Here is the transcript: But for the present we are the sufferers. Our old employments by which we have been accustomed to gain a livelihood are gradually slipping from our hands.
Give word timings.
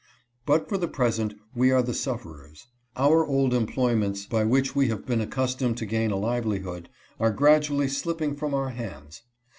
But 0.47 0.67
for 0.67 0.79
the 0.79 0.87
present 0.87 1.35
we 1.53 1.69
are 1.69 1.83
the 1.83 1.93
sufferers. 1.93 2.65
Our 2.97 3.23
old 3.23 3.53
employments 3.53 4.25
by 4.25 4.43
which 4.45 4.75
we 4.75 4.87
have 4.87 5.05
been 5.05 5.21
accustomed 5.21 5.77
to 5.77 5.85
gain 5.85 6.09
a 6.09 6.17
livelihood 6.17 6.89
are 7.19 7.29
gradually 7.29 7.87
slipping 7.87 8.35
from 8.35 8.55
our 8.55 8.69
hands. 8.69 9.21